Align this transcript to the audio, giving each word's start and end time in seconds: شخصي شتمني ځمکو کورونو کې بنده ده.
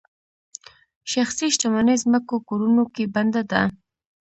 شخصي 1.11 1.47
شتمني 1.55 1.95
ځمکو 2.03 2.35
کورونو 2.47 2.83
کې 2.93 3.03
بنده 3.15 3.41
ده. 3.51 3.61